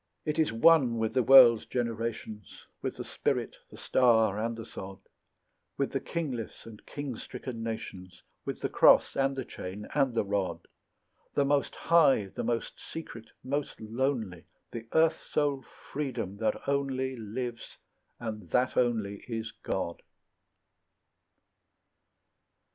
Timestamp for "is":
0.39-0.51, 19.27-19.51